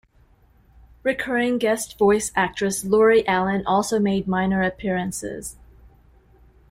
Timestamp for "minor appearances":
4.27-5.57